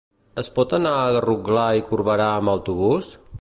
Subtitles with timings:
[0.43, 3.13] Es pot anar a Rotglà i Corberà amb autobús?